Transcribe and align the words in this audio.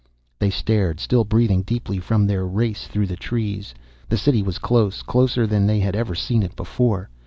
They 0.39 0.49
stared, 0.49 0.99
still 0.99 1.23
breathing 1.23 1.61
deeply 1.61 1.99
from 1.99 2.25
their 2.25 2.43
race 2.47 2.87
through 2.87 3.05
the 3.05 3.15
trees. 3.15 3.75
The 4.09 4.17
City 4.17 4.41
was 4.41 4.57
close, 4.57 5.03
closer 5.03 5.45
than 5.45 5.67
they 5.67 5.79
had 5.79 5.95
ever 5.95 6.15
seen 6.15 6.41
it 6.41 6.55
before. 6.55 7.11